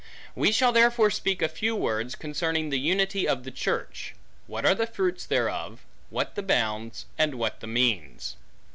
We 0.33 0.51
shall 0.51 0.71
therefore 0.71 1.11
speak 1.11 1.43
a 1.43 1.47
few 1.47 1.75
words, 1.75 2.15
concerning 2.15 2.71
the 2.71 2.79
unity 2.79 3.27
of 3.27 3.43
the 3.43 3.51
church; 3.51 4.15
what 4.47 4.65
are 4.65 4.73
the 4.73 4.87
fruits 4.87 5.27
thereof; 5.27 5.85
what 6.09 6.33
the 6.33 6.41
bounds; 6.41 7.05
and 7.19 7.35
what 7.35 7.59
the 7.59 7.67
means. 7.67 8.35